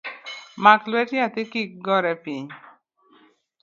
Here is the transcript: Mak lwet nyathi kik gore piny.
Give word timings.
Mak 0.63 0.81
lwet 0.91 1.09
nyathi 1.15 1.43
kik 1.51 1.69
gore 1.85 2.13
piny. 2.23 2.47